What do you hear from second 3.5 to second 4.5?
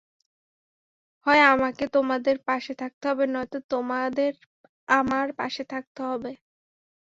তোমাদের